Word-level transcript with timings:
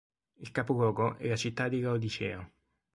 Il 0.39 0.49
capoluogo 0.51 1.19
è 1.19 1.27
la 1.27 1.35
città 1.35 1.67
di 1.69 1.79
Laodicea. 1.79 2.51